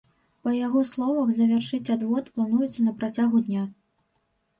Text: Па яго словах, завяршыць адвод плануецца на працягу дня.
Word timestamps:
Па 0.45 0.51
яго 0.67 0.79
словах, 0.91 1.27
завяршыць 1.35 1.91
адвод 1.95 2.31
плануецца 2.37 2.87
на 2.87 2.95
працягу 3.03 3.43
дня. 3.51 3.63